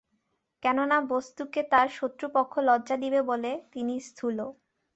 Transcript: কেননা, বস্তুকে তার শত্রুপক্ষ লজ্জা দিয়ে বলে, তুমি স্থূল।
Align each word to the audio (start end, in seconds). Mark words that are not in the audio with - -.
কেননা, 0.63 0.97
বস্তুকে 1.11 1.61
তার 1.71 1.87
শত্রুপক্ষ 1.89 2.53
লজ্জা 2.67 2.95
দিয়ে 2.97 3.21
বলে, 3.31 3.51
তুমি 3.71 3.93
স্থূল। 4.07 4.37